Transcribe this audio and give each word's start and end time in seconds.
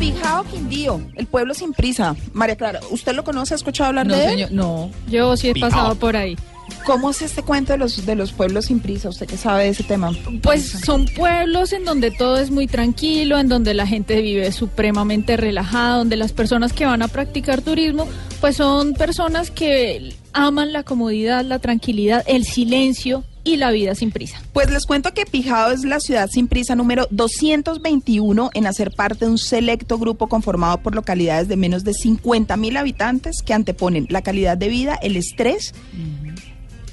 Pijao 0.00 0.44
Quindío, 0.44 0.98
el 1.14 1.26
pueblo 1.26 1.52
sin 1.52 1.74
prisa. 1.74 2.16
María 2.32 2.56
Clara, 2.56 2.80
¿usted 2.90 3.14
lo 3.14 3.22
conoce? 3.22 3.52
¿Ha 3.52 3.56
escuchado 3.56 3.88
hablar 3.88 4.06
No, 4.06 4.16
de 4.16 4.24
él? 4.24 4.30
señor, 4.30 4.52
no. 4.52 4.90
Yo 5.10 5.36
sí 5.36 5.50
he 5.50 5.54
pasado 5.54 5.94
por 5.94 6.16
ahí. 6.16 6.38
¿Cómo 6.86 7.10
es 7.10 7.20
este 7.20 7.42
cuento 7.42 7.72
de 7.74 7.78
los, 7.78 8.06
de 8.06 8.14
los 8.14 8.32
pueblos 8.32 8.66
sin 8.66 8.80
prisa? 8.80 9.10
¿Usted 9.10 9.26
qué 9.26 9.36
sabe 9.36 9.64
de 9.64 9.68
ese 9.70 9.82
tema? 9.82 10.12
Pues 10.42 10.70
son 10.70 11.04
pueblos 11.04 11.74
en 11.74 11.84
donde 11.84 12.10
todo 12.10 12.38
es 12.38 12.50
muy 12.50 12.66
tranquilo, 12.66 13.38
en 13.38 13.48
donde 13.48 13.74
la 13.74 13.86
gente 13.86 14.22
vive 14.22 14.50
supremamente 14.52 15.36
relajada, 15.36 15.98
donde 15.98 16.16
las 16.16 16.32
personas 16.32 16.72
que 16.72 16.86
van 16.86 17.02
a 17.02 17.08
practicar 17.08 17.60
turismo, 17.60 18.08
pues 18.40 18.56
son 18.56 18.94
personas 18.94 19.50
que 19.50 20.14
aman 20.32 20.72
la 20.72 20.82
comodidad, 20.82 21.44
la 21.44 21.58
tranquilidad, 21.58 22.24
el 22.26 22.44
silencio 22.46 23.24
y 23.44 23.56
la 23.56 23.70
vida 23.70 23.94
sin 23.94 24.10
prisa. 24.10 24.40
Pues 24.52 24.70
les 24.70 24.86
cuento 24.86 25.12
que 25.14 25.26
Pijao 25.26 25.70
es 25.70 25.84
la 25.84 26.00
ciudad 26.00 26.28
sin 26.30 26.48
prisa 26.48 26.74
número 26.74 27.06
221 27.10 28.50
en 28.54 28.66
hacer 28.66 28.90
parte 28.90 29.24
de 29.24 29.30
un 29.30 29.38
selecto 29.38 29.98
grupo 29.98 30.28
conformado 30.28 30.78
por 30.78 30.94
localidades 30.94 31.48
de 31.48 31.56
menos 31.56 31.84
de 31.84 31.94
50 31.94 32.56
mil 32.56 32.76
habitantes 32.76 33.42
que 33.44 33.54
anteponen 33.54 34.06
la 34.10 34.22
calidad 34.22 34.56
de 34.56 34.68
vida, 34.68 34.98
el 35.02 35.16
estrés 35.16 35.72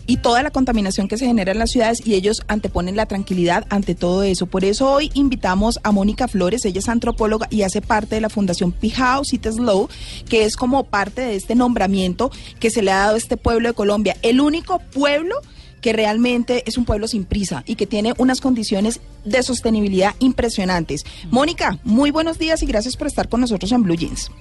y 0.07 0.17
toda 0.17 0.41
la 0.41 0.51
contaminación 0.51 1.07
que 1.07 1.17
se 1.17 1.27
genera 1.27 1.51
en 1.51 1.59
las 1.59 1.71
ciudades 1.71 2.01
y 2.05 2.15
ellos 2.15 2.41
anteponen 2.47 2.95
la 2.95 3.05
tranquilidad 3.05 3.65
ante 3.69 3.93
todo 3.93 4.23
eso. 4.23 4.45
Por 4.45 4.63
eso 4.63 4.89
hoy 4.89 5.11
invitamos 5.13 5.79
a 5.83 5.91
Mónica 5.91 6.27
Flores, 6.27 6.63
ella 6.65 6.79
es 6.79 6.87
antropóloga 6.87 7.47
y 7.51 7.63
hace 7.63 7.81
parte 7.81 8.15
de 8.15 8.21
la 8.21 8.29
Fundación 8.29 8.71
Pijao 8.71 9.25
City 9.25 9.51
Slow, 9.51 9.89
que 10.29 10.45
es 10.45 10.55
como 10.55 10.85
parte 10.85 11.21
de 11.21 11.35
este 11.35 11.55
nombramiento 11.55 12.31
que 12.59 12.71
se 12.71 12.81
le 12.81 12.91
ha 12.91 12.99
dado 12.99 13.15
a 13.15 13.17
este 13.17 13.35
pueblo 13.37 13.67
de 13.67 13.75
Colombia, 13.75 14.15
el 14.21 14.39
único 14.39 14.79
pueblo 14.79 15.41
que 15.81 15.93
realmente 15.93 16.63
es 16.65 16.77
un 16.77 16.85
pueblo 16.85 17.07
sin 17.07 17.25
prisa 17.25 17.63
y 17.65 17.75
que 17.75 17.85
tiene 17.85 18.13
unas 18.17 18.41
condiciones 18.41 18.99
de 19.25 19.43
sostenibilidad 19.43 20.15
impresionantes. 20.19 21.05
Mónica, 21.29 21.77
muy 21.83 22.11
buenos 22.11 22.39
días 22.39 22.63
y 22.63 22.65
gracias 22.65 22.97
por 22.97 23.07
estar 23.07 23.29
con 23.29 23.41
nosotros 23.41 23.71
en 23.71 23.83
Blue 23.83 23.95
Jeans. 23.95 24.31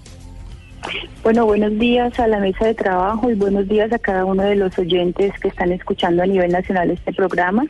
Bueno, 1.23 1.45
buenos 1.47 1.77
días 1.79 2.19
a 2.21 2.29
la 2.29 2.39
mesa 2.39 2.67
de 2.67 2.75
trabajo 2.75 3.29
y 3.31 3.35
buenos 3.35 3.67
días 3.69 3.93
a 3.93 3.99
cada 3.99 4.25
uno 4.25 4.45
de 4.45 4.55
los 4.55 4.79
oyentes 4.79 5.33
que 5.41 5.49
están 5.49 5.73
escuchando 5.73 6.23
a 6.23 6.27
nivel 6.27 6.53
nacional 6.53 6.91
este 6.91 7.13
programa. 7.13 7.65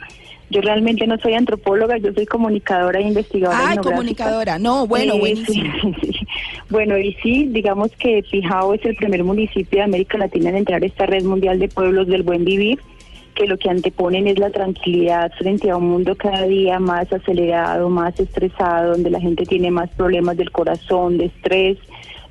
Yo 0.50 0.60
realmente 0.60 1.06
no 1.06 1.16
soy 1.18 1.34
antropóloga, 1.34 1.96
yo 1.96 2.12
soy 2.12 2.26
comunicadora 2.26 3.00
e 3.00 3.08
investigadora. 3.08 3.58
Etnográfica. 3.72 3.90
comunicadora, 3.90 4.58
no, 4.58 4.86
bueno, 4.86 5.14
Eh, 5.14 5.18
buenísimo. 5.18 5.72
sí, 5.82 5.94
sí. 6.12 6.26
Bueno, 6.68 6.98
y 6.98 7.14
sí, 7.22 7.46
digamos 7.50 7.90
que 7.98 8.22
Pijao 8.30 8.74
es 8.74 8.84
el 8.84 8.94
primer 8.96 9.24
municipio 9.24 9.78
de 9.78 9.84
América 9.84 10.18
Latina 10.18 10.50
en 10.50 10.56
entrar 10.56 10.82
a 10.82 10.86
esta 10.86 11.06
red 11.06 11.24
mundial 11.24 11.58
de 11.58 11.68
pueblos 11.68 12.06
del 12.06 12.22
buen 12.22 12.44
vivir, 12.44 12.78
que 13.36 13.46
lo 13.46 13.58
que 13.58 13.70
anteponen 13.70 14.26
es 14.26 14.38
la 14.38 14.50
tranquilidad 14.50 15.30
frente 15.38 15.70
a 15.70 15.76
un 15.76 15.90
mundo 15.90 16.16
cada 16.16 16.46
día 16.46 16.80
más 16.80 17.12
acelerado, 17.12 17.88
más 17.88 18.18
estresado, 18.18 18.92
donde 18.92 19.10
la 19.10 19.20
gente 19.20 19.44
tiene 19.44 19.70
más 19.70 19.90
problemas 19.90 20.36
del 20.36 20.50
corazón, 20.50 21.18
de 21.18 21.26
estrés, 21.26 21.78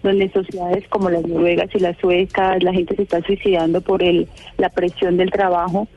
donde 0.04 0.30
sociedades 0.30 0.88
como 0.90 1.10
las 1.10 1.26
noruegas 1.26 1.70
y 1.74 1.80
las 1.80 1.98
suecas 1.98 2.62
la 2.62 2.74
gente 2.74 2.96
se 2.96 3.04
está 3.04 3.22
suicidando 3.22 3.82
por 3.82 4.04
el, 4.04 4.28
la 4.58 4.70
presión 4.70 5.16
del 5.16 5.32
trabajo. 5.32 5.88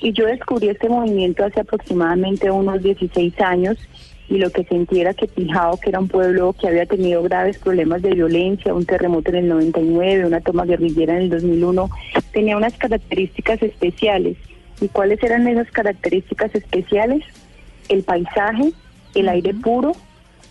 Y 0.00 0.12
yo 0.12 0.26
descubrí 0.26 0.68
este 0.68 0.88
movimiento 0.88 1.44
hace 1.44 1.60
aproximadamente 1.60 2.50
unos 2.50 2.82
16 2.82 3.40
años 3.40 3.78
y 4.28 4.38
lo 4.38 4.50
que 4.50 4.64
sentí 4.64 5.00
era 5.00 5.14
que 5.14 5.28
Pijao, 5.28 5.78
que 5.78 5.90
era 5.90 6.00
un 6.00 6.08
pueblo 6.08 6.52
que 6.52 6.66
había 6.66 6.86
tenido 6.86 7.22
graves 7.22 7.58
problemas 7.58 8.02
de 8.02 8.10
violencia, 8.10 8.74
un 8.74 8.84
terremoto 8.84 9.30
en 9.30 9.36
el 9.36 9.48
99, 9.48 10.26
una 10.26 10.40
toma 10.40 10.64
guerrillera 10.64 11.14
en 11.14 11.22
el 11.22 11.30
2001, 11.30 11.88
tenía 12.32 12.56
unas 12.56 12.76
características 12.76 13.62
especiales. 13.62 14.36
¿Y 14.80 14.88
cuáles 14.88 15.22
eran 15.22 15.46
esas 15.48 15.70
características 15.70 16.54
especiales? 16.54 17.24
El 17.88 18.02
paisaje, 18.02 18.72
el 19.14 19.28
aire 19.28 19.54
puro, 19.54 19.92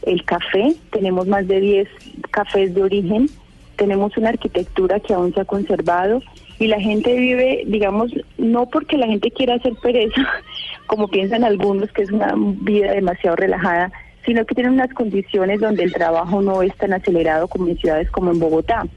el 0.04 0.24
café, 0.24 0.76
tenemos 0.92 1.28
más 1.28 1.48
de 1.48 1.60
10 1.60 1.88
cafés 2.32 2.74
de 2.74 2.84
origen, 2.84 3.30
tenemos 3.76 4.16
una 4.18 4.30
arquitectura 4.30 5.00
que 5.00 5.14
aún 5.14 5.34
se 5.34 5.42
ha 5.42 5.46
conservado. 5.46 6.22
Y 6.58 6.68
la 6.68 6.80
gente 6.80 7.18
vive, 7.18 7.64
digamos, 7.68 8.12
no 8.38 8.68
porque 8.68 8.98
la 8.98 9.08
gente 9.08 9.30
quiera 9.32 9.56
hacer 9.56 9.74
pereza, 9.82 10.26
como 10.88 11.08
piensan 11.08 11.44
algunos, 11.44 11.92
que 11.92 12.04
es 12.04 12.12
una 12.12 12.34
vida 12.36 12.94
demasiado 12.94 13.36
relajada, 13.36 13.92
sino 14.26 14.46
que 14.46 14.56
tienen 14.56 14.74
unas 14.74 14.92
condiciones 14.94 15.60
donde 15.60 15.84
el 15.84 15.94
trabajo 15.94 16.42
no 16.42 16.62
es 16.62 16.76
tan 16.78 16.94
acelerado 16.94 17.48
como 17.48 17.68
en 17.68 17.78
ciudades 17.78 18.10
como 18.10 18.32
en 18.32 18.40
Bogotá. 18.40 18.88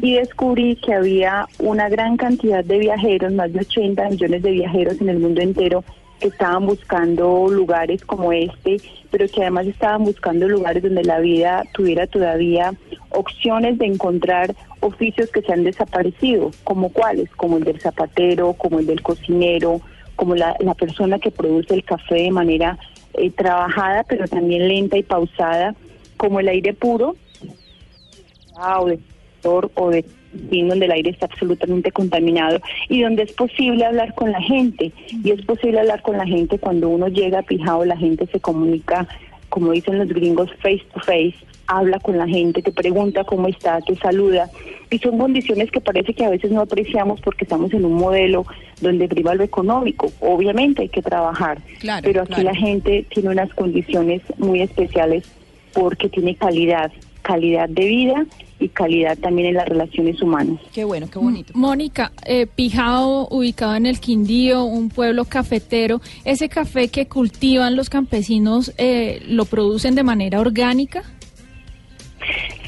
Y 0.00 0.14
descubrí 0.14 0.76
que 0.76 0.94
había 0.94 1.46
una 1.58 1.88
gran 1.88 2.16
cantidad 2.16 2.64
de 2.64 2.78
viajeros, 2.78 3.32
más 3.32 3.52
de 3.52 3.60
80 3.60 4.10
millones 4.10 4.42
de 4.42 4.50
viajeros 4.52 5.00
en 5.00 5.08
el 5.08 5.18
mundo 5.18 5.40
entero, 5.40 5.84
que 6.20 6.28
estaban 6.28 6.66
buscando 6.66 7.48
lugares 7.50 8.04
como 8.04 8.32
este, 8.32 8.78
pero 9.10 9.26
que 9.28 9.42
además 9.42 9.66
estaban 9.66 10.04
buscando 10.04 10.48
lugares 10.48 10.82
donde 10.82 11.04
la 11.04 11.18
vida 11.20 11.64
tuviera 11.74 12.06
todavía 12.06 12.72
opciones 13.10 13.78
de 13.78 13.86
encontrar 13.86 14.54
oficios 14.80 15.30
que 15.30 15.42
se 15.42 15.52
han 15.52 15.64
desaparecido, 15.64 16.52
como 16.64 16.90
cuáles, 16.90 17.28
como 17.30 17.58
el 17.58 17.64
del 17.64 17.80
zapatero, 17.80 18.52
como 18.54 18.78
el 18.78 18.86
del 18.86 19.02
cocinero, 19.02 19.80
como 20.14 20.34
la, 20.34 20.56
la 20.60 20.74
persona 20.74 21.18
que 21.18 21.30
produce 21.30 21.74
el 21.74 21.84
café 21.84 22.14
de 22.14 22.30
manera 22.30 22.78
eh, 23.16 23.30
trabajada, 23.30 24.04
pero 24.04 24.26
también 24.26 24.68
lenta 24.68 24.96
y 24.96 25.02
pausada, 25.02 25.74
como 26.16 26.40
el 26.40 26.48
aire 26.48 26.72
puro, 26.72 27.16
o 28.58 28.86
de 28.86 28.98
o 29.44 29.90
donde 30.50 30.86
el 30.86 30.92
aire 30.92 31.10
está 31.10 31.26
absolutamente 31.26 31.92
contaminado 31.92 32.60
y 32.88 33.02
donde 33.02 33.22
es 33.22 33.32
posible 33.32 33.84
hablar 33.84 34.14
con 34.14 34.32
la 34.32 34.40
gente. 34.40 34.92
Y 35.24 35.30
es 35.30 35.44
posible 35.44 35.80
hablar 35.80 36.02
con 36.02 36.16
la 36.18 36.26
gente 36.26 36.58
cuando 36.58 36.88
uno 36.88 37.08
llega 37.08 37.38
a 37.38 37.42
Pijao, 37.42 37.84
la 37.84 37.96
gente 37.96 38.26
se 38.26 38.40
comunica 38.40 39.06
como 39.48 39.72
dicen 39.72 39.98
los 39.98 40.08
gringos 40.08 40.50
face 40.60 40.82
to 40.92 41.00
face 41.00 41.34
habla 41.66 41.98
con 41.98 42.16
la 42.18 42.26
gente, 42.26 42.62
te 42.62 42.72
pregunta 42.72 43.24
cómo 43.24 43.48
está, 43.48 43.80
te 43.80 43.96
saluda 43.96 44.48
y 44.90 44.98
son 44.98 45.18
condiciones 45.18 45.70
que 45.70 45.80
parece 45.80 46.14
que 46.14 46.24
a 46.24 46.30
veces 46.30 46.50
no 46.50 46.60
apreciamos 46.60 47.20
porque 47.20 47.44
estamos 47.44 47.72
en 47.72 47.84
un 47.84 47.94
modelo 47.94 48.46
donde 48.80 49.08
priva 49.08 49.34
lo 49.34 49.42
económico, 49.44 50.12
obviamente 50.20 50.82
hay 50.82 50.88
que 50.88 51.02
trabajar, 51.02 51.60
Claro, 51.80 52.02
pero 52.04 52.22
aquí 52.22 52.34
claro. 52.34 52.42
la 52.44 52.54
gente 52.54 53.04
tiene 53.08 53.30
unas 53.30 53.52
condiciones 53.54 54.22
muy 54.38 54.62
especiales 54.62 55.24
porque 55.72 56.08
tiene 56.08 56.34
calidad, 56.34 56.90
calidad 57.22 57.68
de 57.68 57.84
vida 57.84 58.26
y 58.58 58.68
calidad 58.68 59.18
también 59.18 59.48
en 59.48 59.54
las 59.54 59.68
relaciones 59.68 60.22
humanas. 60.22 60.58
Qué 60.72 60.84
bueno, 60.84 61.08
qué 61.10 61.18
bonito. 61.18 61.52
Mónica, 61.54 62.12
eh, 62.24 62.46
Pijao, 62.46 63.28
ubicado 63.30 63.74
en 63.74 63.84
el 63.84 64.00
Quindío, 64.00 64.64
un 64.64 64.88
pueblo 64.88 65.26
cafetero, 65.26 66.00
ese 66.24 66.48
café 66.48 66.88
que 66.88 67.06
cultivan 67.06 67.76
los 67.76 67.90
campesinos, 67.90 68.72
eh, 68.78 69.20
¿lo 69.28 69.44
producen 69.44 69.94
de 69.94 70.04
manera 70.04 70.40
orgánica? 70.40 71.02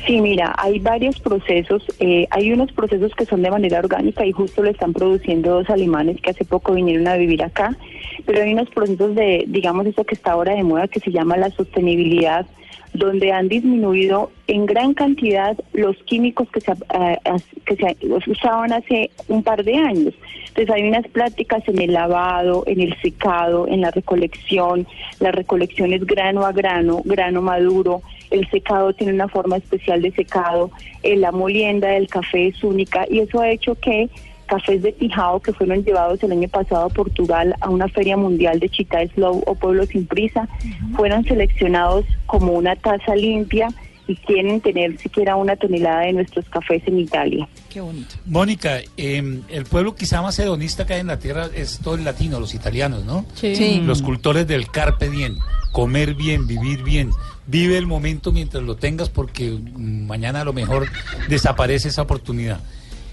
Sí, 0.08 0.22
mira, 0.22 0.54
hay 0.56 0.78
varios 0.78 1.20
procesos. 1.20 1.84
eh, 2.00 2.26
hay 2.30 2.50
unos 2.50 2.72
procesos 2.72 3.14
que 3.14 3.26
son 3.26 3.42
de 3.42 3.50
manera 3.50 3.78
orgánica 3.78 4.24
y 4.24 4.32
justo 4.32 4.62
lo 4.62 4.70
están 4.70 4.94
produciendo 4.94 5.50
dos 5.50 5.68
alemanes 5.68 6.18
que 6.22 6.30
hace 6.30 6.46
poco 6.46 6.72
vinieron 6.72 7.06
a 7.06 7.16
vivir 7.16 7.42
acá. 7.42 7.76
Pero 8.24 8.42
hay 8.42 8.54
unos 8.54 8.70
procesos 8.70 9.14
de, 9.14 9.44
digamos, 9.48 9.84
eso 9.84 10.04
que 10.04 10.14
está 10.14 10.32
ahora 10.32 10.54
de 10.54 10.62
moda 10.62 10.88
que 10.88 11.00
se 11.00 11.10
llama 11.10 11.36
la 11.36 11.50
sostenibilidad, 11.50 12.46
donde 12.94 13.32
han 13.32 13.48
disminuido 13.48 14.30
en 14.46 14.64
gran 14.64 14.94
cantidad 14.94 15.58
los 15.74 15.94
químicos 16.04 16.48
que 16.48 16.62
se, 16.62 16.72
eh, 16.72 17.18
que 17.66 17.76
se 17.76 18.30
usaban 18.30 18.72
hace 18.72 19.10
un 19.28 19.42
par 19.42 19.62
de 19.62 19.76
años. 19.76 20.14
Entonces 20.48 20.74
hay 20.74 20.88
unas 20.88 21.06
prácticas 21.08 21.62
en 21.68 21.82
el 21.82 21.92
lavado, 21.92 22.64
en 22.66 22.80
el 22.80 22.98
secado, 23.02 23.68
en 23.68 23.82
la 23.82 23.90
recolección. 23.90 24.86
La 25.20 25.32
recolección 25.32 25.92
es 25.92 26.06
grano 26.06 26.46
a 26.46 26.52
grano, 26.52 27.02
grano 27.04 27.42
maduro. 27.42 28.00
El 28.30 28.48
secado 28.50 28.92
tiene 28.92 29.12
una 29.12 29.28
forma 29.28 29.56
especial 29.56 30.02
de 30.02 30.10
secado. 30.12 30.70
eh, 31.02 31.16
la 31.16 31.32
molienda 31.32 31.88
del 31.88 32.08
café 32.08 32.48
es 32.48 32.62
única 32.62 33.06
y 33.10 33.20
eso 33.20 33.40
ha 33.40 33.50
hecho 33.50 33.74
que 33.76 34.08
cafés 34.48 34.82
de 34.82 34.92
Tijao 34.92 35.40
que 35.40 35.52
fueron 35.52 35.84
llevados 35.84 36.22
el 36.22 36.32
año 36.32 36.48
pasado 36.48 36.86
a 36.86 36.88
Portugal 36.88 37.54
a 37.60 37.68
una 37.68 37.86
feria 37.88 38.16
mundial 38.16 38.58
de 38.58 38.68
Chita 38.68 39.06
Slow 39.14 39.44
o 39.46 39.54
Pueblo 39.54 39.86
Sin 39.86 40.06
Prisa 40.06 40.48
fueron 40.96 41.22
seleccionados 41.24 42.04
como 42.26 42.52
una 42.52 42.74
taza 42.74 43.14
limpia 43.14 43.68
y 44.08 44.16
quieren 44.16 44.60
tener 44.62 44.98
siquiera 44.98 45.36
una 45.36 45.54
tonelada 45.54 46.00
de 46.00 46.14
nuestros 46.14 46.46
cafés 46.46 46.82
en 46.86 46.98
Italia. 46.98 47.46
Qué 47.68 47.82
bonito. 47.82 48.14
Mónica, 48.24 48.78
eh, 48.96 49.40
el 49.50 49.64
pueblo 49.66 49.94
quizá 49.94 50.22
más 50.22 50.38
hedonista 50.38 50.86
que 50.86 50.94
hay 50.94 51.00
en 51.00 51.08
la 51.08 51.18
tierra 51.18 51.48
es 51.54 51.78
todo 51.78 51.94
el 51.94 52.04
latino, 52.04 52.40
los 52.40 52.54
italianos, 52.54 53.04
¿no? 53.04 53.26
Sí. 53.34 53.82
Los 53.84 54.00
cultores 54.00 54.46
del 54.46 54.70
carpe 54.70 55.10
diem. 55.10 55.36
Comer 55.78 56.14
bien, 56.14 56.48
vivir 56.48 56.82
bien. 56.82 57.10
Vive 57.46 57.78
el 57.78 57.86
momento 57.86 58.32
mientras 58.32 58.64
lo 58.64 58.74
tengas 58.74 59.10
porque 59.10 59.56
mañana 59.76 60.40
a 60.40 60.44
lo 60.44 60.52
mejor 60.52 60.88
desaparece 61.28 61.86
esa 61.86 62.02
oportunidad. 62.02 62.58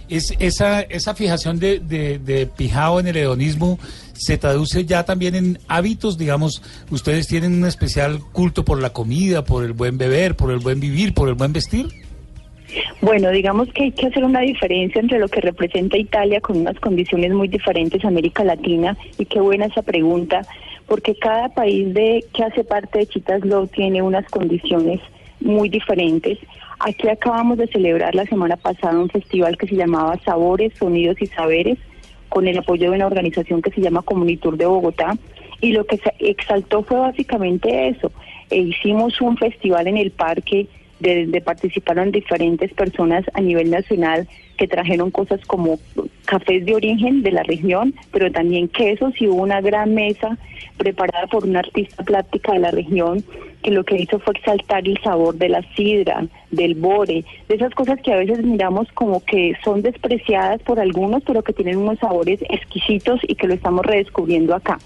Es, 0.10 0.34
esa, 0.40 0.82
esa 0.82 1.14
fijación 1.14 1.60
de, 1.60 1.78
de, 1.80 2.18
de 2.18 2.48
Pijao 2.48 3.00
en 3.00 3.06
el 3.06 3.18
hedonismo 3.18 3.78
se 4.14 4.40
traduce 4.40 4.84
ya 4.84 5.06
también 5.06 5.36
en 5.36 5.60
hábitos, 5.68 6.18
digamos, 6.18 6.64
ustedes 6.90 7.28
tienen 7.28 7.54
un 7.54 7.68
especial 7.68 8.20
culto 8.34 8.66
por 8.66 8.82
la 8.82 8.90
comida, 8.90 9.46
por 9.46 9.64
el 9.64 9.74
buen 9.74 10.00
beber, 10.00 10.36
por 10.36 10.50
el 10.50 10.58
buen 10.58 10.80
vivir, 10.80 11.14
por 11.14 11.30
el 11.30 11.36
buen 11.36 11.54
vestir. 11.54 11.90
Bueno, 13.00 13.30
digamos 13.30 13.72
que 13.74 13.84
hay 13.84 13.92
que 13.92 14.08
hacer 14.08 14.24
una 14.24 14.40
diferencia 14.40 15.00
entre 15.00 15.20
lo 15.20 15.28
que 15.28 15.40
representa 15.40 16.00
Italia 16.00 16.42
con 16.42 16.58
unas 16.58 16.80
condiciones 16.80 17.32
muy 17.32 17.48
diferentes 17.48 18.04
a 18.04 18.08
América 18.08 18.44
Latina 18.44 18.98
y 19.20 19.26
qué 19.26 19.40
buena 19.40 19.68
esa 19.68 19.84
pregunta, 19.84 20.42
porque 20.88 21.16
cada 21.16 21.50
país 21.50 21.94
de 21.94 22.24
que 22.34 22.44
hace 22.44 22.64
parte 22.64 23.00
de 23.00 23.08
Chitas 23.08 23.44
Law 23.44 23.68
tiene 23.68 24.02
unas 24.02 24.26
condiciones 24.30 25.02
muy 25.40 25.70
diferentes. 25.70 26.38
Aquí 26.80 27.08
acabamos 27.08 27.58
de 27.58 27.68
celebrar 27.68 28.14
la 28.16 28.26
semana 28.26 28.58
pasada 28.58 29.00
un 29.00 29.10
festival 29.10 29.58
que 29.58 29.68
se 29.68 29.76
llamaba 29.76 30.20
Sabores, 30.24 30.74
Sonidos 30.78 31.22
y 31.22 31.28
Saberes, 31.28 31.78
con 32.30 32.48
el 32.48 32.58
apoyo 32.58 32.90
de 32.90 32.98
una 32.98 33.08
organización 33.08 33.62
que 33.62 33.72
se 33.72 33.82
llama 33.82 34.02
Comunitur 34.02 34.58
de 34.58 34.66
Bogotá, 34.66 35.18
y 35.62 35.72
lo 35.72 35.86
que 35.86 35.98
se 35.98 36.14
exaltó 36.20 36.84
fue 36.84 37.00
básicamente 37.00 37.88
eso. 37.88 38.12
E 38.50 38.60
hicimos 38.60 39.22
un 39.22 39.38
festival 39.38 39.88
en 39.88 39.98
el 39.98 40.12
parque 40.12 40.68
de 41.00 41.42
participaron 41.42 42.12
diferentes 42.12 42.74
personas 42.74 43.26
a 43.34 43.42
nivel 43.42 43.70
nacional 43.70 44.28
que 44.58 44.68
trajeron 44.68 45.12
cosas 45.12 45.40
como 45.46 45.80
cafés 46.26 46.66
de 46.66 46.76
origen 46.76 47.24
de 47.24 47.32
la 47.32 47.44
región, 47.44 47.94
pero 48.12 48.32
también 48.32 48.68
quesos 48.68 49.14
y 49.20 49.28
hubo 49.28 49.42
una 49.42 49.62
gran 49.62 49.94
mesa 49.94 50.38
preparada 50.78 51.28
por 51.28 51.46
una 51.46 51.60
artista 51.60 52.04
plástica 52.04 52.54
de 52.54 52.60
la 52.60 52.72
región 52.72 53.24
que 53.66 53.72
lo 53.72 53.84
que 53.84 54.00
hizo 54.00 54.20
fue 54.20 54.36
exaltar 54.36 54.88
el 54.88 55.00
sabor 55.02 55.34
de 55.36 55.50
la 55.50 55.64
sidra, 55.76 56.28
del 56.52 56.76
bore, 56.76 57.26
de 57.48 57.56
esas 57.56 57.74
cosas 57.74 58.00
que 58.00 58.14
a 58.14 58.18
veces 58.18 58.44
miramos 58.44 58.88
como 58.94 59.26
que 59.26 59.54
son 59.64 59.82
despreciadas 59.82 60.62
por 60.62 60.80
algunos, 60.80 61.24
pero 61.24 61.42
que 61.42 61.52
tienen 61.52 61.78
unos 61.78 61.98
sabores 61.98 62.40
exquisitos 62.48 63.20
y 63.28 63.34
que 63.34 63.48
lo 63.48 63.56
estamos 63.56 63.84
redescubriendo 63.84 64.54
acá. 64.54 64.78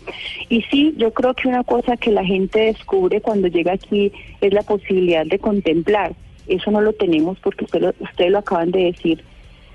Y 0.48 0.62
sí, 0.72 0.94
yo 0.96 1.12
creo 1.12 1.34
que 1.34 1.50
una 1.50 1.66
cosa 1.66 1.98
que 1.98 2.10
la 2.12 2.24
gente 2.24 2.58
descubre 2.58 3.20
cuando 3.20 3.50
llega 3.50 3.74
aquí 3.74 4.14
es 4.40 4.54
la 4.54 4.64
posibilidad 4.64 5.26
de 5.26 5.40
contemplar. 5.40 6.14
Eso 6.48 6.72
no 6.72 6.80
lo 6.80 6.94
tenemos 6.94 7.38
porque 7.40 7.66
usted 7.66 7.82
lo, 7.82 7.94
ustedes 8.00 8.32
lo 8.32 8.38
acaban 8.38 8.72
de 8.72 8.86
decir 8.86 9.22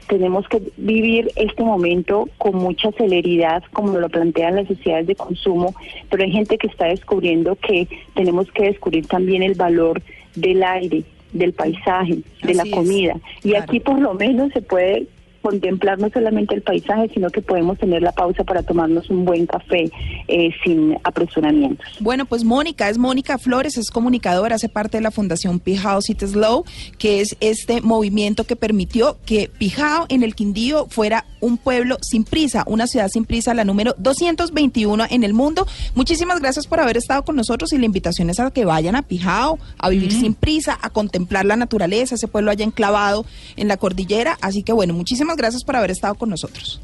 tenemos 0.08 0.46
que 0.48 0.62
vivir 0.76 1.30
este 1.36 1.62
momento 1.62 2.28
con 2.38 2.56
mucha 2.56 2.90
celeridad, 2.92 3.62
como 3.72 3.98
lo 3.98 4.08
plantean 4.08 4.56
las 4.56 4.68
sociedades 4.68 5.06
de 5.06 5.16
consumo, 5.16 5.74
pero 6.10 6.24
hay 6.24 6.30
gente 6.30 6.58
que 6.58 6.66
está 6.66 6.86
descubriendo 6.86 7.56
que 7.56 7.88
tenemos 8.14 8.50
que 8.52 8.64
descubrir 8.64 9.06
también 9.06 9.42
el 9.42 9.54
valor 9.54 10.02
del 10.34 10.62
aire, 10.62 11.04
del 11.32 11.52
paisaje, 11.52 12.14
de 12.14 12.22
Así 12.42 12.54
la 12.54 12.62
es, 12.64 12.70
comida. 12.70 13.16
Y 13.42 13.54
aquí 13.54 13.80
por 13.80 13.98
lo 14.00 14.14
menos 14.14 14.52
se 14.52 14.62
puede 14.62 15.06
contemplar 15.44 15.98
no 15.98 16.08
solamente 16.08 16.54
el 16.54 16.62
paisaje, 16.62 17.10
sino 17.12 17.28
que 17.28 17.42
podemos 17.42 17.78
tener 17.78 18.00
la 18.00 18.12
pausa 18.12 18.44
para 18.44 18.62
tomarnos 18.62 19.10
un 19.10 19.26
buen 19.26 19.44
café 19.44 19.90
eh, 20.26 20.48
sin 20.64 20.96
apresuramientos. 21.04 21.86
Bueno, 22.00 22.24
pues 22.24 22.44
Mónica, 22.44 22.88
es 22.88 22.96
Mónica 22.96 23.36
Flores, 23.36 23.76
es 23.76 23.90
comunicadora, 23.90 24.54
hace 24.54 24.70
parte 24.70 24.96
de 24.96 25.02
la 25.02 25.10
Fundación 25.10 25.60
Pijao 25.60 26.00
City 26.00 26.26
Slow, 26.26 26.64
que 26.96 27.20
es 27.20 27.36
este 27.40 27.82
movimiento 27.82 28.44
que 28.44 28.56
permitió 28.56 29.18
que 29.26 29.50
Pijao 29.58 30.06
en 30.08 30.22
el 30.22 30.34
Quindío 30.34 30.86
fuera 30.88 31.26
un 31.40 31.58
pueblo 31.58 31.98
sin 32.00 32.24
prisa, 32.24 32.64
una 32.66 32.86
ciudad 32.86 33.08
sin 33.08 33.26
prisa, 33.26 33.52
la 33.52 33.64
número 33.64 33.94
221 33.98 35.04
en 35.10 35.24
el 35.24 35.34
mundo. 35.34 35.66
Muchísimas 35.94 36.40
gracias 36.40 36.66
por 36.66 36.80
haber 36.80 36.96
estado 36.96 37.22
con 37.22 37.36
nosotros 37.36 37.70
y 37.74 37.78
la 37.78 37.84
invitación 37.84 38.30
es 38.30 38.40
a 38.40 38.50
que 38.50 38.64
vayan 38.64 38.96
a 38.96 39.02
Pijao, 39.02 39.58
a 39.78 39.90
vivir 39.90 40.10
sin 40.10 40.32
prisa, 40.32 40.78
a 40.80 40.88
contemplar 40.88 41.44
la 41.44 41.56
naturaleza, 41.56 42.14
ese 42.14 42.28
pueblo 42.28 42.50
allá 42.50 42.64
enclavado 42.64 43.26
en 43.56 43.68
la 43.68 43.76
cordillera. 43.76 44.38
Así 44.40 44.62
que 44.62 44.72
bueno, 44.72 44.94
muchísimas 44.94 45.33
gracias 45.36 45.64
por 45.64 45.76
haber 45.76 45.90
estado 45.90 46.14
con 46.14 46.30
nosotros. 46.30 46.80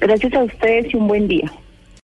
Gracias 0.00 0.34
a 0.34 0.42
ustedes 0.42 0.92
y 0.92 0.96
un 0.96 1.08
buen 1.08 1.28
día. 1.28 1.50